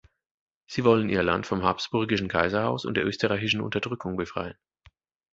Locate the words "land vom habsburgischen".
1.21-2.27